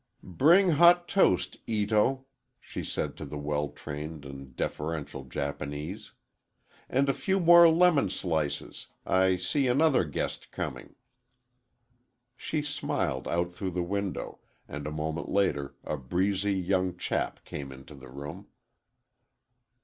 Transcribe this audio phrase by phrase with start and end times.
[0.33, 2.25] "Bring hot toast, Ito,"
[2.59, 6.13] she said to the well trained and deferential Japanese.
[6.89, 10.95] "And a few more lemon slices,—I see another guest coming."
[12.35, 17.71] She smiled out through the window, and a moment later a breezy young chap came
[17.71, 18.47] into the room.